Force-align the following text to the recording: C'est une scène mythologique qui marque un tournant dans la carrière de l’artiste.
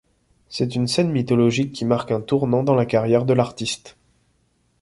C'est 0.49 0.75
une 0.75 0.87
scène 0.87 1.11
mythologique 1.11 1.73
qui 1.73 1.85
marque 1.85 2.09
un 2.09 2.21
tournant 2.21 2.63
dans 2.63 2.73
la 2.73 2.87
carrière 2.87 3.23
de 3.23 3.33
l’artiste. 3.33 3.97